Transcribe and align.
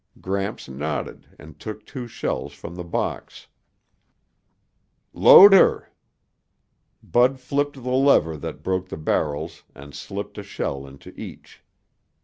Gramps 0.19 0.67
nodded 0.67 1.27
and 1.37 1.59
took 1.59 1.85
two 1.85 2.07
shells 2.07 2.53
from 2.53 2.73
the 2.73 2.83
box. 2.83 3.45
"Load 5.13 5.53
her." 5.53 5.89
Bud 7.03 7.39
flipped 7.39 7.75
the 7.83 7.87
lever 7.91 8.35
that 8.35 8.63
broke 8.63 8.89
the 8.89 8.97
barrels 8.97 9.61
and 9.75 9.93
slipped 9.93 10.39
a 10.39 10.43
shell 10.43 10.87
into 10.87 11.13
each. 11.15 11.63